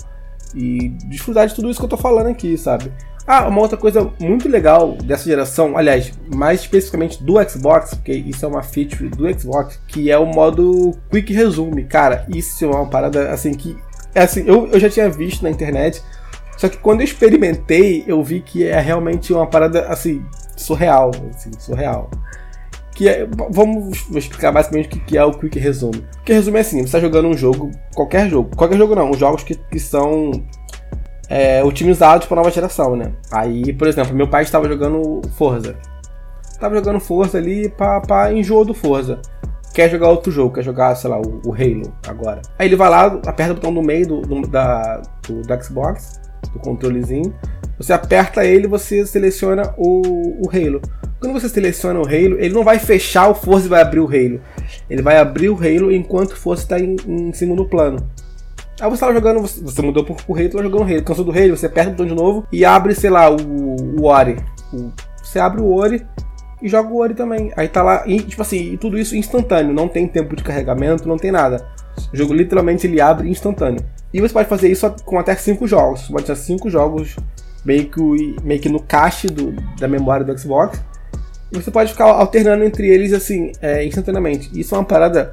e 0.54 0.88
desfrutar 1.06 1.46
de 1.46 1.54
tudo 1.54 1.70
isso 1.70 1.78
que 1.78 1.84
eu 1.84 1.90
tô 1.90 1.96
falando 1.96 2.28
aqui, 2.28 2.56
sabe? 2.56 2.93
Ah, 3.26 3.46
uma 3.46 3.60
outra 3.60 3.76
coisa 3.76 4.10
muito 4.20 4.49
legal 4.49 4.96
dessa 4.96 5.25
geração, 5.25 5.76
aliás, 5.76 6.12
mais 6.34 6.60
especificamente 6.60 7.22
do 7.22 7.34
Xbox, 7.49 7.94
porque 7.94 8.12
isso 8.12 8.44
é 8.44 8.49
uma 8.49 8.62
feature 8.62 9.08
do 9.08 9.32
Xbox, 9.38 9.81
que 9.87 10.10
é 10.10 10.19
o 10.19 10.26
modo 10.26 10.93
Quick 11.10 11.32
Resume. 11.32 11.84
Cara, 11.84 12.26
isso 12.28 12.64
é 12.64 12.69
uma 12.69 12.87
parada 12.87 13.31
assim 13.31 13.54
que. 13.54 13.76
É 14.14 14.22
assim, 14.22 14.44
eu, 14.46 14.66
eu 14.66 14.81
já 14.81 14.90
tinha 14.90 15.08
visto 15.08 15.43
na 15.43 15.50
internet, 15.50 16.02
só 16.56 16.69
que 16.69 16.76
quando 16.78 17.00
eu 17.00 17.04
experimentei, 17.04 18.04
eu 18.06 18.22
vi 18.22 18.40
que 18.40 18.64
é 18.64 18.81
realmente 18.81 19.32
uma 19.32 19.46
parada 19.46 19.87
assim, 19.87 20.25
surreal. 20.56 21.12
Assim, 21.31 21.50
surreal 21.58 22.10
que 22.94 23.09
é, 23.09 23.27
vamos 23.50 24.06
explicar 24.15 24.53
basicamente 24.53 24.97
o 24.97 25.00
que 25.00 25.17
é 25.17 25.25
o 25.25 25.33
Quick 25.33 25.59
Resume. 25.59 25.99
O 25.99 26.19
Quick 26.19 26.33
Resume 26.33 26.59
é 26.59 26.61
assim, 26.61 26.79
você 26.79 26.85
está 26.85 27.00
jogando 27.00 27.29
um 27.29 27.37
jogo, 27.37 27.71
qualquer 27.95 28.28
jogo, 28.28 28.55
qualquer 28.57 28.76
jogo 28.76 28.95
não, 28.95 29.11
os 29.11 29.19
jogos 29.19 29.43
que, 29.43 29.55
que 29.55 29.78
são 29.78 30.31
é, 31.28 31.64
otimizados 31.64 32.26
para 32.26 32.37
nova 32.37 32.50
geração, 32.50 32.95
né? 32.95 33.12
Aí, 33.31 33.73
por 33.73 33.88
exemplo, 33.88 34.14
meu 34.14 34.28
pai 34.28 34.43
estava 34.43 34.69
jogando 34.69 35.23
Forza. 35.37 35.76
Estava 36.45 36.75
jogando 36.75 37.00
Forza 37.00 37.38
ali 37.38 37.71
para 37.71 38.33
enjoo 38.33 38.64
do 38.64 38.75
Forza. 38.75 39.21
Quer 39.73 39.88
jogar 39.90 40.11
outro 40.11 40.31
jogo, 40.31 40.55
quer 40.55 40.62
jogar, 40.62 40.95
sei 40.95 41.09
lá, 41.09 41.19
o, 41.19 41.40
o 41.47 41.55
Halo 41.55 41.93
agora. 42.07 42.43
Aí 42.59 42.69
ele 42.69 42.76
vai 42.76 42.90
lá, 42.90 43.07
aperta 43.26 43.52
o 43.52 43.55
botão 43.55 43.73
do 43.73 43.83
meio 43.83 44.07
do, 44.07 44.21
do 44.21 44.47
da, 44.47 45.00
do, 45.26 45.40
do 45.40 45.64
Xbox, 45.64 46.21
do 46.52 46.59
controlezinho. 46.59 47.35
Você 47.78 47.95
aperta 47.95 48.45
ele 48.45 48.66
você 48.69 49.07
seleciona 49.07 49.75
o, 49.78 50.47
o 50.47 50.50
Halo. 50.50 50.83
Quando 51.23 51.35
você 51.35 51.49
seleciona 51.49 52.00
o 52.00 52.05
Halo, 52.05 52.37
ele 52.41 52.52
não 52.52 52.64
vai 52.64 52.81
fechar 52.81 53.29
o 53.29 53.35
Forza 53.35 53.67
e 53.67 53.69
vai 53.69 53.81
abrir 53.81 54.00
o 54.00 54.09
Halo. 54.09 54.41
Ele 54.91 55.02
vai 55.02 55.19
abrir 55.19 55.50
o 55.50 55.55
Halo 55.55 55.93
enquanto 55.93 56.33
o 56.33 56.37
Forza 56.37 56.62
está 56.62 56.81
em, 56.81 56.97
em, 57.07 57.33
segundo 57.33 57.64
plano. 57.64 58.05
Aí 58.81 58.91
você 58.91 58.95
estava 58.95 59.12
jogando, 59.12 59.41
você 59.41 59.83
mudou 59.83 60.02
pro, 60.02 60.17
pro 60.17 60.35
Halo, 60.35 60.47
estava 60.47 60.64
jogando 60.64 60.81
o 60.81 60.93
Halo. 60.93 61.05
Cansou 61.05 61.25
do 61.25 61.31
Halo, 61.31 61.57
você 61.57 61.67
aperta 61.67 61.91
o 61.91 61.93
botão 61.93 62.07
de 62.07 62.14
novo 62.17 62.45
e 62.50 62.64
abre, 62.64 62.93
sei 62.93 63.09
lá, 63.09 63.31
o, 63.31 63.37
o 64.00 64.05
Ori. 64.07 64.37
O, 64.73 64.91
você 65.23 65.38
abre 65.38 65.61
o 65.61 65.73
Ori 65.73 66.05
e 66.61 66.69
joga 66.69 66.88
o 66.88 66.99
Ori 67.00 67.14
também. 67.14 67.52
Aí 67.57 67.69
tá 67.69 67.85
lá, 67.85 68.02
e, 68.05 68.21
tipo 68.21 68.43
assim, 68.43 68.76
tudo 68.76 68.99
isso 68.99 69.14
instantâneo, 69.14 69.73
não 69.73 69.87
tem 69.87 70.09
tempo 70.09 70.35
de 70.35 70.43
carregamento, 70.43 71.07
não 71.07 71.17
tem 71.17 71.31
nada. 71.31 71.64
O 72.12 72.17
jogo 72.17 72.35
literalmente 72.35 72.85
ele 72.85 73.00
abre 73.00 73.31
instantâneo. 73.31 73.85
E 74.12 74.21
você 74.21 74.35
pode 74.35 74.49
fazer 74.49 74.69
isso 74.69 74.93
com 75.05 75.21
até 75.21 75.37
5 75.37 75.69
jogos. 75.69 76.00
Você 76.00 76.12
pode 76.12 76.26
ter 76.26 76.35
5 76.35 76.69
jogos 76.69 77.14
meio 77.64 77.88
que, 77.88 78.37
meio 78.43 78.61
que 78.61 78.69
no 78.69 78.83
cache 78.83 79.29
do, 79.29 79.52
da 79.79 79.87
memória 79.87 80.26
do 80.26 80.37
Xbox. 80.37 80.83
E 81.52 81.61
você 81.61 81.71
pode 81.71 81.92
ficar 81.92 82.06
alternando 82.06 82.64
entre 82.64 82.88
eles 82.88 83.12
assim, 83.12 83.52
é, 83.61 83.85
instantaneamente. 83.85 84.50
Isso 84.59 84.75
é 84.75 84.78
uma 84.78 84.85
parada. 84.85 85.30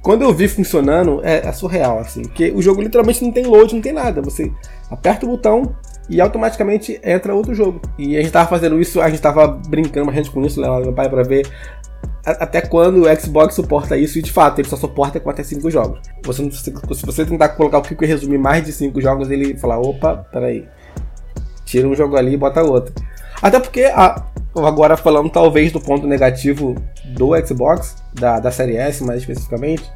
Quando 0.00 0.22
eu 0.22 0.32
vi 0.32 0.48
funcionando, 0.48 1.20
é, 1.24 1.46
é, 1.46 1.52
surreal, 1.52 1.98
assim. 1.98 2.22
Porque 2.22 2.50
o 2.50 2.62
jogo 2.62 2.80
literalmente 2.80 3.24
não 3.24 3.32
tem 3.32 3.44
load, 3.44 3.74
não 3.74 3.82
tem 3.82 3.92
nada. 3.92 4.22
Você 4.22 4.50
aperta 4.90 5.26
o 5.26 5.30
botão 5.30 5.74
e 6.08 6.20
automaticamente 6.20 7.00
entra 7.02 7.34
outro 7.34 7.54
jogo. 7.54 7.80
E 7.98 8.16
a 8.16 8.20
gente 8.20 8.32
tava 8.32 8.48
fazendo 8.48 8.80
isso, 8.80 9.00
a 9.00 9.08
gente 9.08 9.22
tava 9.22 9.48
brincando 9.48 10.12
gente 10.12 10.30
com 10.30 10.44
isso, 10.44 10.60
levando 10.60 10.84
meu 10.84 10.92
pai 10.92 11.08
pra 11.08 11.22
ver 11.22 11.46
até 12.24 12.60
quando 12.60 13.02
o 13.02 13.20
Xbox 13.20 13.54
suporta 13.54 13.96
isso, 13.96 14.18
e 14.18 14.22
de 14.22 14.30
fato, 14.30 14.60
ele 14.60 14.68
só 14.68 14.76
suporta 14.76 15.18
com 15.18 15.28
até 15.28 15.42
5 15.42 15.68
jogos. 15.70 16.00
Você, 16.24 16.50
se 16.50 17.06
você 17.06 17.24
tentar 17.24 17.50
colocar 17.50 17.78
o 17.78 17.82
que 17.82 18.06
resumir 18.06 18.38
mais 18.38 18.64
de 18.64 18.72
5 18.72 19.00
jogos, 19.00 19.30
ele 19.30 19.56
fala, 19.58 19.78
opa, 19.78 20.18
peraí. 20.30 20.66
Tira 21.64 21.88
um 21.88 21.94
jogo 21.94 22.16
ali 22.16 22.34
e 22.34 22.36
bota 22.36 22.62
outro. 22.62 22.94
Até 23.42 23.58
porque 23.58 23.84
a, 23.84 24.24
agora 24.54 24.96
falando 24.96 25.28
talvez 25.28 25.72
do 25.72 25.80
ponto 25.80 26.06
negativo 26.06 26.76
do 27.06 27.30
Xbox, 27.44 27.96
da, 28.14 28.38
da 28.38 28.50
série 28.50 28.76
S 28.76 29.02
mais 29.02 29.20
especificamente, 29.20 29.90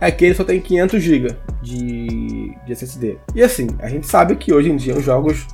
é 0.00 0.10
que 0.10 0.24
ele 0.24 0.34
só 0.34 0.44
tem 0.44 0.60
500 0.60 1.02
GB 1.02 1.36
de, 1.62 2.56
de 2.64 2.72
SSD. 2.72 3.18
E 3.34 3.42
assim, 3.42 3.68
a 3.80 3.88
gente 3.88 4.06
sabe 4.06 4.36
que 4.36 4.52
hoje 4.52 4.70
em 4.70 4.76
dia 4.76 4.96
os 4.96 5.04
jogos 5.04 5.46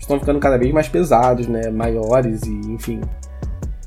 estão 0.00 0.18
ficando 0.18 0.40
cada 0.40 0.56
vez 0.56 0.72
mais 0.72 0.88
pesados, 0.88 1.46
né? 1.46 1.70
Maiores 1.70 2.42
e 2.42 2.50
enfim. 2.72 3.00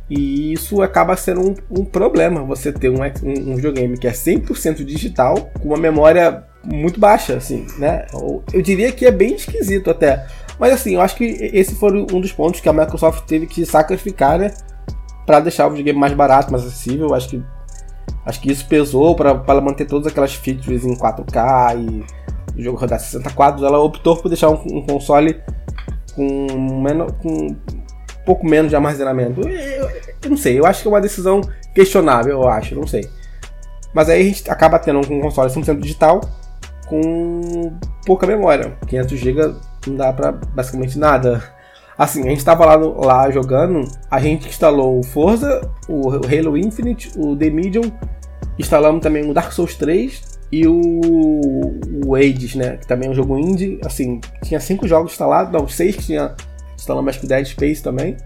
E 0.10 0.52
isso 0.52 0.82
acaba 0.82 1.16
sendo 1.16 1.42
um, 1.42 1.56
um 1.80 1.86
problema, 1.86 2.44
você 2.44 2.72
ter 2.72 2.90
um, 2.90 3.00
um, 3.02 3.52
um 3.52 3.56
videogame 3.56 3.98
que 3.98 4.08
é 4.08 4.12
100% 4.12 4.84
digital, 4.84 5.50
com 5.60 5.70
uma 5.70 5.78
memória 5.78 6.44
muito 6.66 7.00
baixa, 7.00 7.38
assim, 7.38 7.66
né? 7.78 8.06
Eu, 8.14 8.44
eu 8.54 8.62
diria 8.62 8.92
que 8.92 9.06
é 9.06 9.12
bem 9.12 9.36
esquisito 9.36 9.90
até. 9.90 10.28
Mas 10.62 10.74
assim, 10.74 10.94
eu 10.94 11.02
acho 11.02 11.18
que 11.18 11.26
esse 11.26 11.76
foi 11.76 11.92
um 11.92 12.22
dos 12.22 12.32
pontos 12.32 12.62
que 12.62 12.70
a 12.70 12.74
Microsoft 12.74 13.26
teve 13.26 13.48
que 13.48 13.66
sacrificar, 13.66 14.40
né? 14.40 14.54
Pra 15.26 15.42
deixar 15.42 15.68
o 15.68 15.72
videogame 15.72 16.00
mais 16.00 16.14
barato, 16.14 16.52
mais 16.52 16.64
acessível. 16.64 17.08
Eu 17.08 17.16
acho 17.16 17.28
que 17.28 17.44
Acho 18.26 18.40
que 18.40 18.52
isso 18.52 18.68
pesou 18.68 19.16
para 19.16 19.62
manter 19.62 19.86
todas 19.86 20.08
aquelas 20.08 20.34
features 20.34 20.86
em 20.86 20.96
4K 20.96 22.06
e 22.56 22.60
o 22.60 22.64
jogo 22.64 22.78
rodar 22.78 23.00
60 23.00 23.32
quadros. 23.32 23.64
Ela 23.64 23.80
optou 23.80 24.16
por 24.16 24.30
deixar 24.30 24.50
um, 24.50 24.62
um 24.72 24.86
console 24.86 25.42
com, 26.14 26.48
menor, 26.84 27.12
com 27.14 27.30
um 27.30 27.56
pouco 28.26 28.46
menos 28.46 28.70
de 28.70 28.76
armazenamento. 28.76 29.42
Eu, 29.48 29.90
eu, 30.24 30.30
não 30.30 30.38
sei, 30.38 30.60
eu 30.60 30.66
acho 30.66 30.84
que 30.84 30.88
é 30.88 30.92
uma 30.92 31.02
decisão 31.02 31.42
questionável, 31.74 32.42
eu 32.42 32.48
acho, 32.48 32.76
não 32.76 32.86
sei. 32.86 33.10
Mas 33.94 34.08
aí 34.08 34.22
a 34.22 34.24
gente 34.24 34.50
acaba 34.50 34.78
tendo 34.78 35.00
um 35.00 35.20
console 35.20 35.50
100% 35.50 35.80
digital 35.80 36.22
com 36.88 37.74
pouca 38.06 38.28
memória. 38.28 38.78
500 38.88 39.20
GB 39.20 39.56
não 39.90 39.96
dá 39.96 40.14
pra 40.14 40.32
basicamente 40.32 40.98
nada. 40.98 41.44
Assim, 41.98 42.22
a 42.22 42.30
gente 42.30 42.40
estava 42.40 42.66
lá, 42.66 42.76
lá 42.76 43.30
jogando, 43.30 43.88
a 44.10 44.20
gente 44.20 44.48
instalou 44.48 45.00
o 45.00 45.04
Forza, 45.04 45.62
o 45.88 46.10
Halo 46.10 46.58
Infinite, 46.58 47.12
o 47.16 47.36
The 47.36 47.50
Medium, 47.50 47.92
instalamos 48.58 49.02
também 49.02 49.30
o 49.30 49.34
Dark 49.34 49.52
Souls 49.52 49.76
3 49.76 50.40
e 50.52 50.68
o, 50.68 50.82
o 52.06 52.16
Hades, 52.16 52.56
né? 52.56 52.78
Que 52.78 52.88
também 52.88 53.08
é 53.08 53.12
um 53.12 53.16
jogo 53.16 53.38
indie. 53.38 53.80
Assim, 53.86 54.20
tinha 54.44 54.60
cinco 54.60 54.88
jogos 54.88 55.14
instalados, 55.14 55.52
não, 55.52 55.68
seis 55.68 55.96
que 55.96 56.04
tinha. 56.04 56.36
Instalamos 56.76 57.10
acho 57.10 57.20
que 57.20 57.28
Dead 57.28 57.46
Space 57.46 57.82
também. 57.82 58.18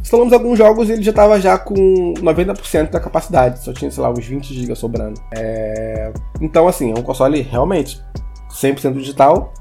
Instalamos 0.00 0.32
alguns 0.32 0.58
jogos 0.58 0.88
e 0.88 0.92
ele 0.92 1.02
já 1.02 1.10
estava 1.10 1.40
já 1.40 1.58
com 1.58 1.74
90% 2.14 2.90
da 2.90 3.00
capacidade, 3.00 3.62
só 3.62 3.72
tinha, 3.72 3.90
sei 3.90 4.02
lá, 4.02 4.10
uns 4.10 4.24
20 4.24 4.54
GB 4.54 4.74
sobrando. 4.74 5.20
É... 5.34 6.12
Então, 6.40 6.68
assim, 6.68 6.92
é 6.92 6.98
um 6.98 7.02
console 7.02 7.40
realmente 7.42 8.00
100% 8.50 8.94
digital, 8.94 9.52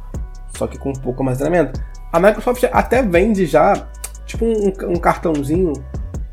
só 0.58 0.68
que 0.68 0.78
com 0.78 0.90
um 0.90 0.94
pouco 0.94 1.22
armazenamento. 1.22 1.80
A 2.12 2.20
Microsoft 2.20 2.64
até 2.72 3.04
vende 3.04 3.46
já, 3.46 3.88
tipo 4.26 4.46
um, 4.46 4.74
um 4.92 4.96
cartãozinho 4.96 5.74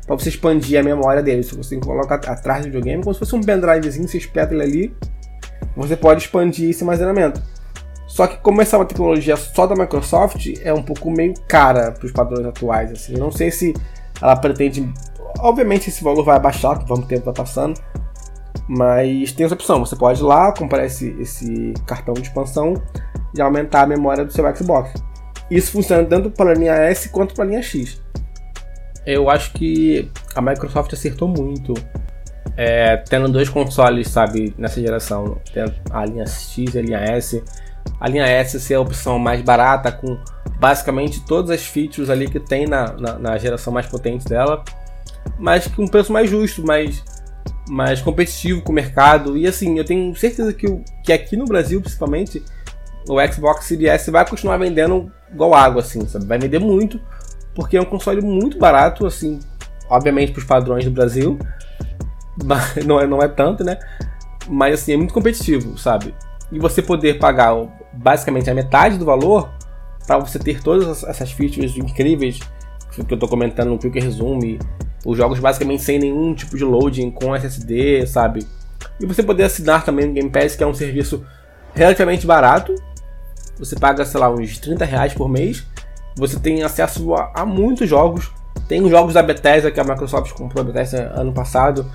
para 0.05 0.15
você 0.15 0.29
expandir 0.29 0.79
a 0.79 0.83
memória 0.83 1.21
dele. 1.21 1.43
Se 1.43 1.55
você 1.55 1.77
coloca 1.77 2.15
atrás 2.15 2.61
do 2.61 2.65
videogame, 2.65 3.03
como 3.03 3.13
se 3.13 3.19
fosse 3.19 3.35
um 3.35 3.41
pendrivezinho, 3.41 4.07
você 4.07 4.17
espeta 4.17 4.53
ele 4.53 4.63
ali, 4.63 4.95
você 5.75 5.95
pode 5.95 6.23
expandir 6.23 6.69
esse 6.69 6.83
armazenamento. 6.83 7.41
Só 8.07 8.27
que 8.27 8.37
como 8.37 8.61
essa 8.61 8.75
é 8.75 8.79
uma 8.79 8.85
tecnologia 8.85 9.35
só 9.35 9.67
da 9.67 9.75
Microsoft, 9.75 10.53
é 10.63 10.73
um 10.73 10.81
pouco 10.81 11.11
meio 11.11 11.33
cara 11.47 11.91
para 11.91 12.05
os 12.05 12.11
padrões 12.11 12.45
atuais. 12.45 12.91
Assim. 12.91 13.13
Não 13.13 13.31
sei 13.31 13.51
se 13.51 13.73
ela 14.21 14.35
pretende. 14.35 14.87
Obviamente 15.39 15.89
esse 15.89 16.03
valor 16.03 16.23
vai 16.23 16.37
abaixar, 16.37 16.79
conforme 16.79 17.03
o 17.03 17.07
tempo 17.07 17.25
vai 17.25 17.33
passando. 17.33 17.79
Mas 18.67 19.31
tem 19.33 19.45
essa 19.45 19.53
opção, 19.53 19.85
você 19.85 19.95
pode 19.95 20.21
ir 20.21 20.23
lá, 20.23 20.51
comprar 20.51 20.85
esse, 20.85 21.09
esse 21.19 21.73
cartão 21.85 22.13
de 22.13 22.21
expansão 22.21 22.81
e 23.37 23.41
aumentar 23.41 23.81
a 23.81 23.87
memória 23.87 24.25
do 24.25 24.31
seu 24.31 24.55
Xbox. 24.55 24.93
Isso 25.49 25.71
funciona 25.71 26.03
tanto 26.03 26.31
para 26.31 26.51
a 26.51 26.53
linha 26.53 26.73
S 26.73 27.09
quanto 27.09 27.33
para 27.33 27.43
a 27.43 27.47
linha 27.47 27.61
X. 27.61 28.01
Eu 29.05 29.29
acho 29.29 29.53
que 29.53 30.09
a 30.35 30.41
Microsoft 30.41 30.91
acertou 30.93 31.27
muito 31.27 31.73
é, 32.57 32.97
tendo 32.97 33.27
dois 33.29 33.49
consoles, 33.49 34.07
sabe, 34.07 34.53
nessa 34.57 34.79
geração, 34.79 35.37
a 35.91 36.05
linha 36.05 36.25
X 36.25 36.73
e 36.73 36.79
a 36.79 36.81
linha 36.81 36.97
S. 36.99 37.43
A 37.99 38.09
linha 38.09 38.25
S 38.25 38.59
ser 38.59 38.75
a 38.75 38.81
opção 38.81 39.19
mais 39.19 39.41
barata, 39.41 39.91
com 39.91 40.17
basicamente 40.59 41.23
todas 41.25 41.51
as 41.51 41.65
features 41.65 42.09
ali 42.09 42.27
que 42.27 42.39
tem 42.39 42.65
na, 42.65 42.93
na, 42.93 43.19
na 43.19 43.37
geração 43.37 43.71
mais 43.71 43.85
potente 43.85 44.25
dela, 44.25 44.63
mas 45.37 45.67
com 45.67 45.83
um 45.83 45.87
preço 45.87 46.11
mais 46.11 46.29
justo, 46.29 46.65
mais, 46.65 47.03
mais 47.69 48.01
competitivo 48.01 48.61
com 48.61 48.71
o 48.71 48.75
mercado. 48.75 49.37
E 49.37 49.45
assim, 49.45 49.77
eu 49.77 49.83
tenho 49.83 50.15
certeza 50.15 50.53
que, 50.53 50.65
que 51.03 51.13
aqui 51.13 51.35
no 51.35 51.45
Brasil, 51.45 51.81
principalmente, 51.81 52.41
o 53.07 53.25
Xbox 53.31 53.65
Series 53.65 53.89
S 53.89 54.11
vai 54.11 54.27
continuar 54.27 54.57
vendendo 54.57 55.11
igual 55.31 55.53
água, 55.53 55.81
assim, 55.81 56.05
sabe? 56.07 56.25
Vai 56.25 56.37
vender 56.37 56.59
muito, 56.59 56.99
porque 57.53 57.77
é 57.77 57.81
um 57.81 57.85
console 57.85 58.21
muito 58.21 58.57
barato, 58.57 59.05
assim, 59.05 59.39
obviamente 59.89 60.31
para 60.31 60.39
os 60.39 60.45
padrões 60.45 60.85
do 60.85 60.91
Brasil, 60.91 61.37
não 62.85 62.99
é, 62.99 63.07
não 63.07 63.21
é 63.21 63.27
tanto, 63.27 63.63
né? 63.63 63.77
Mas 64.47 64.81
assim, 64.81 64.93
é 64.93 64.97
muito 64.97 65.13
competitivo, 65.13 65.77
sabe? 65.77 66.13
E 66.51 66.59
você 66.59 66.81
poder 66.81 67.17
pagar 67.17 67.55
basicamente 67.93 68.49
a 68.49 68.53
metade 68.53 68.97
do 68.97 69.05
valor 69.05 69.49
para 70.05 70.19
você 70.19 70.37
ter 70.37 70.61
todas 70.61 71.03
essas 71.03 71.31
features 71.31 71.75
incríveis 71.77 72.39
que 72.91 73.01
eu 73.01 73.15
estou 73.15 73.27
comentando 73.27 73.69
no 73.69 73.79
Quick 73.79 73.99
Resume, 73.99 74.59
os 75.05 75.17
jogos 75.17 75.39
basicamente 75.39 75.83
sem 75.83 75.99
nenhum 75.99 76.33
tipo 76.33 76.55
de 76.57 76.63
loading 76.63 77.11
com 77.11 77.35
SSD, 77.35 78.07
sabe? 78.07 78.45
E 78.99 79.05
você 79.05 79.21
poder 79.21 79.43
assinar 79.43 79.83
também 79.83 80.09
o 80.09 80.13
Game 80.13 80.29
Pass, 80.29 80.55
que 80.55 80.63
é 80.63 80.67
um 80.67 80.73
serviço 80.73 81.25
relativamente 81.73 82.25
barato, 82.25 82.73
você 83.57 83.75
paga, 83.75 84.05
sei 84.05 84.19
lá, 84.19 84.29
uns 84.29 84.57
30 84.57 84.85
reais 84.85 85.13
por 85.13 85.29
mês. 85.29 85.65
Você 86.15 86.39
tem 86.39 86.63
acesso 86.63 87.13
a, 87.13 87.31
a 87.35 87.45
muitos 87.45 87.89
jogos. 87.89 88.31
Tem 88.67 88.81
os 88.81 88.89
jogos 88.89 89.13
da 89.13 89.21
Bethesda, 89.21 89.71
que 89.71 89.79
a 89.79 89.83
Microsoft 89.83 90.31
comprou 90.33 90.61
a 90.61 90.65
Bethesda 90.65 91.11
ano 91.15 91.33
passado. 91.33 91.85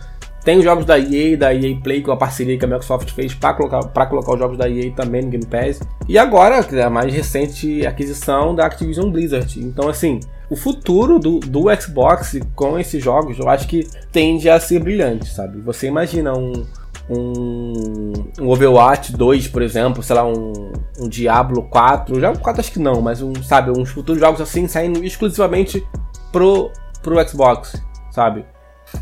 Tem 0.45 0.57
os 0.57 0.65
jogos 0.65 0.87
da 0.87 0.99
EA, 0.99 1.37
da 1.37 1.55
EA 1.55 1.79
Play, 1.83 2.03
que 2.03 2.09
é 2.09 2.13
uma 2.13 2.19
parceria 2.19 2.59
que 2.59 2.65
a 2.65 2.69
Microsoft 2.69 3.11
fez 3.11 3.35
para 3.35 3.55
colocar, 3.55 4.07
colocar 4.07 4.33
os 4.33 4.39
jogos 4.39 4.57
da 4.57 4.69
EA 4.69 4.91
também 4.93 5.23
no 5.23 5.31
Game 5.31 5.45
Pass. 5.45 5.81
E 6.09 6.17
agora, 6.17 6.65
a 6.83 6.91
mais 6.91 7.13
recente 7.13 7.87
aquisição 7.87 8.55
da 8.55 8.65
Activision 8.65 9.11
Blizzard. 9.11 9.61
Então, 9.61 9.89
assim, 9.89 10.21
o 10.49 10.57
futuro 10.57 11.19
do, 11.19 11.41
do 11.41 11.65
Xbox 11.79 12.39
com 12.55 12.79
esses 12.79 13.03
jogos, 13.03 13.39
eu 13.39 13.49
acho 13.49 13.69
que 13.69 13.87
tende 14.11 14.49
a 14.49 14.59
ser 14.59 14.81
brilhante, 14.81 15.29
sabe? 15.29 15.61
Você 15.61 15.89
imagina 15.89 16.33
um, 16.33 16.65
um, 17.11 18.13
um 18.41 18.49
Overwatch 18.49 19.13
2, 19.13 19.49
por 19.49 19.63
exemplo, 19.63 20.03
sei 20.03 20.15
lá, 20.15 20.25
um, 20.25 20.73
um 20.99 21.09
Diablo 21.09 21.65
4, 21.65 22.21
já 22.21 22.31
o 22.31 22.39
4 22.39 22.61
acho 22.61 22.73
que 22.73 22.79
não, 22.79 23.03
mas 23.03 23.21
um, 23.21 23.35
sabe, 23.43 23.71
uns 23.71 23.91
futuros 23.91 24.21
jogos 24.21 24.41
assim 24.41 24.69
saindo 24.69 25.05
exclusivamente 25.05 25.85
pro, 26.31 26.71
pro 27.03 27.29
Xbox, 27.29 27.75
sabe? 28.13 28.45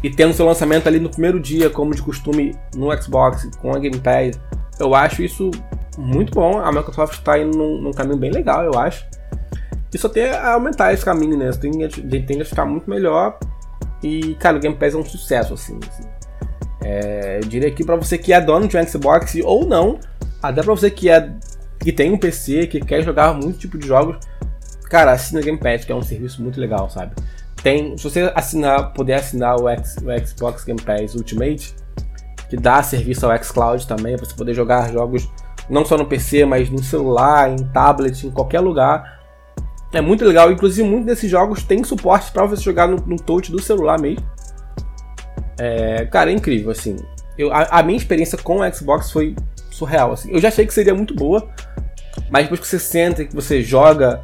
E 0.02 0.10
tendo 0.10 0.32
seu 0.32 0.46
lançamento 0.46 0.86
ali 0.86 0.98
no 0.98 1.10
primeiro 1.10 1.38
dia, 1.38 1.68
como 1.68 1.94
de 1.94 2.02
costume 2.02 2.56
no 2.74 2.90
Xbox, 3.00 3.48
com 3.60 3.74
a 3.74 3.78
Game 3.78 3.98
Pass, 3.98 4.40
eu 4.80 4.94
acho 4.94 5.22
isso 5.22 5.50
muito 5.98 6.32
bom. 6.32 6.58
A 6.58 6.72
Microsoft 6.72 7.14
está 7.14 7.38
indo 7.38 7.56
num, 7.56 7.82
num, 7.82 7.92
caminho 7.92 8.18
bem 8.18 8.30
legal, 8.30 8.64
eu 8.64 8.78
acho. 8.78 9.06
E 9.92 9.98
só 9.98 10.08
tem 10.08 10.28
a 10.28 10.52
aumentar 10.52 10.92
esse 10.92 11.04
caminho, 11.04 11.36
né? 11.36 11.50
Tem, 11.52 11.72
tende 12.24 12.42
a 12.42 12.44
ficar 12.44 12.66
muito 12.66 12.88
melhor. 12.88 13.38
E, 14.02 14.34
cara, 14.34 14.56
o 14.58 14.60
Game 14.60 14.76
Pass 14.76 14.94
é 14.94 14.98
um 14.98 15.04
sucesso, 15.04 15.54
assim. 15.54 15.78
assim. 15.88 16.17
É, 16.82 17.40
eu 17.42 17.48
diria 17.48 17.70
que 17.70 17.84
para 17.84 17.96
você 17.96 18.16
que 18.16 18.32
é 18.32 18.40
dono 18.40 18.68
de 18.68 18.76
um 18.76 18.86
Xbox 18.86 19.36
ou 19.44 19.66
não, 19.66 19.98
até 20.42 20.62
para 20.62 20.74
você 20.74 20.90
que 20.90 21.08
é 21.10 21.32
que 21.80 21.92
tem 21.92 22.12
um 22.12 22.18
PC, 22.18 22.66
que 22.66 22.80
quer 22.80 23.02
jogar 23.02 23.34
muito 23.34 23.58
tipo 23.58 23.78
de 23.78 23.86
jogos, 23.86 24.18
cara, 24.90 25.12
assina 25.12 25.40
Game 25.40 25.58
Pass, 25.58 25.84
que 25.84 25.92
é 25.92 25.94
um 25.94 26.02
serviço 26.02 26.42
muito 26.42 26.60
legal, 26.60 26.90
sabe? 26.90 27.14
Tem, 27.62 27.96
se 27.96 28.04
você 28.04 28.32
assinar, 28.34 28.92
puder 28.92 29.16
assinar 29.16 29.60
o, 29.60 29.68
X, 29.68 29.96
o 29.98 30.26
Xbox 30.26 30.64
Game 30.64 30.80
Pass 30.80 31.14
Ultimate, 31.14 31.74
que 32.48 32.56
dá 32.56 32.82
serviço 32.82 33.26
ao 33.26 33.42
xCloud 33.42 33.86
também, 33.86 34.16
para 34.16 34.26
você 34.26 34.34
poder 34.34 34.54
jogar 34.54 34.90
jogos 34.92 35.28
não 35.68 35.84
só 35.84 35.96
no 35.96 36.06
PC, 36.06 36.44
mas 36.44 36.70
no 36.70 36.82
celular, 36.82 37.50
em 37.50 37.56
tablet, 37.56 38.26
em 38.26 38.30
qualquer 38.30 38.60
lugar. 38.60 39.18
É 39.92 40.00
muito 40.00 40.24
legal, 40.24 40.50
inclusive 40.50 40.86
muitos 40.88 41.06
desses 41.06 41.30
jogos 41.30 41.62
têm 41.62 41.82
suporte 41.84 42.30
para 42.32 42.44
você 42.44 42.62
jogar 42.62 42.88
no, 42.88 42.96
no 43.06 43.16
touch 43.16 43.50
do 43.50 43.60
celular 43.60 44.00
mesmo. 44.00 44.24
É, 45.58 46.06
cara, 46.06 46.30
é 46.30 46.34
incrível, 46.34 46.70
assim. 46.70 46.96
Eu, 47.36 47.52
a, 47.52 47.78
a, 47.78 47.82
minha 47.82 47.96
experiência 47.96 48.38
com 48.38 48.60
o 48.60 48.74
Xbox 48.74 49.10
foi 49.10 49.34
surreal, 49.70 50.12
assim. 50.12 50.30
Eu 50.32 50.40
já 50.40 50.48
achei 50.48 50.66
que 50.66 50.74
seria 50.74 50.94
muito 50.94 51.14
boa, 51.14 51.48
mas 52.30 52.44
depois 52.44 52.60
que 52.60 52.66
você 52.66 52.78
senta 52.78 53.22
e 53.22 53.26
que 53.26 53.34
você 53.34 53.62
joga, 53.62 54.22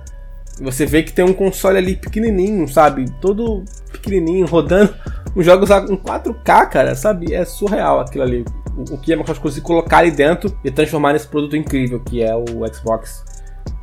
você 0.61 0.87
vê 0.87 1.03
que 1.03 1.13
tem 1.13 1.25
um 1.25 1.33
console 1.33 1.79
ali 1.79 1.97
pequenininho, 1.97 2.67
sabe? 2.69 3.07
Todo 3.21 3.65
pequenininho, 3.93 4.47
rodando 4.47 4.95
os 5.35 5.45
jogos 5.45 5.71
em 5.71 5.97
4K, 5.97 6.69
cara, 6.69 6.95
sabe? 6.95 7.35
É 7.35 7.45
surreal 7.45 8.01
aquilo 8.01 8.25
ali. 8.25 8.45
O, 8.77 8.95
o 8.95 8.99
que 8.99 9.13
a 9.13 9.17
Microsoft 9.17 9.43
conseguiu 9.43 9.65
colocar 9.65 9.99
ali 9.99 10.11
dentro 10.11 10.57
e 10.65 10.71
transformar 10.71 11.13
nesse 11.13 11.29
produto 11.29 11.57
incrível 11.57 12.01
que 12.01 12.23
é 12.23 12.35
o 12.35 12.67
Xbox 12.73 13.25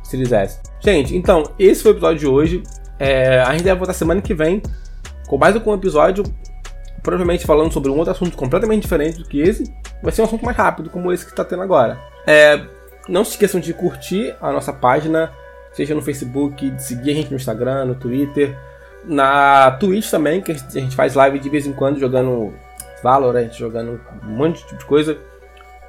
Series 0.02 0.32
S. 0.32 0.60
Gente, 0.80 1.16
então, 1.16 1.44
esse 1.58 1.82
foi 1.82 1.92
o 1.92 1.94
episódio 1.94 2.18
de 2.18 2.26
hoje. 2.26 2.62
É, 2.98 3.40
a 3.40 3.52
gente 3.52 3.64
deve 3.64 3.78
voltar 3.78 3.94
semana 3.94 4.20
que 4.20 4.34
vem 4.34 4.62
com 5.26 5.38
mais 5.38 5.56
um 5.56 5.74
episódio 5.74 6.22
provavelmente 7.02 7.46
falando 7.46 7.72
sobre 7.72 7.90
um 7.90 7.96
outro 7.96 8.12
assunto 8.12 8.36
completamente 8.36 8.82
diferente 8.82 9.18
do 9.18 9.24
que 9.24 9.40
esse, 9.40 9.72
vai 10.02 10.12
ser 10.12 10.22
um 10.22 10.24
assunto 10.24 10.44
mais 10.44 10.56
rápido, 10.56 10.90
como 10.90 11.12
esse 11.12 11.24
que 11.24 11.32
está 11.32 11.44
tendo 11.44 11.62
agora. 11.62 11.98
É, 12.26 12.60
não 13.08 13.24
se 13.24 13.32
esqueçam 13.32 13.60
de 13.60 13.74
curtir 13.74 14.34
a 14.40 14.52
nossa 14.52 14.72
página, 14.72 15.32
seja 15.72 15.94
no 15.94 16.02
Facebook, 16.02 16.70
de 16.70 16.82
seguir 16.82 17.10
a 17.10 17.14
gente 17.14 17.30
no 17.30 17.36
Instagram, 17.36 17.86
no 17.86 17.94
Twitter, 17.94 18.56
na 19.04 19.72
Twitch 19.72 20.10
também, 20.10 20.40
que 20.40 20.52
a 20.52 20.54
gente 20.54 20.94
faz 20.94 21.14
live 21.14 21.38
de 21.38 21.48
vez 21.48 21.66
em 21.66 21.72
quando 21.72 21.98
jogando 21.98 22.54
Valorant, 23.02 23.52
jogando 23.52 24.00
um 24.22 24.28
monte 24.28 24.62
de 24.62 24.68
tipo 24.68 24.86
coisa. 24.86 25.18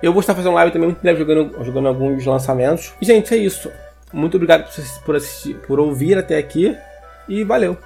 Eu 0.02 0.12
vou 0.12 0.20
estar 0.20 0.34
fazendo 0.34 0.56
live 0.56 0.72
também 0.72 0.90
muito 0.90 1.02
breve 1.02 1.20
jogando, 1.20 1.64
jogando 1.64 1.88
alguns 1.88 2.26
lançamentos. 2.26 2.92
E, 3.00 3.06
gente, 3.06 3.34
é 3.34 3.38
isso. 3.38 3.72
Muito 4.12 4.36
obrigado 4.36 4.68
por 5.06 5.16
assistir, 5.16 5.56
por 5.68 5.80
ouvir 5.80 6.18
até 6.18 6.38
aqui. 6.38 6.76
E 7.30 7.44
valeu! 7.44 7.78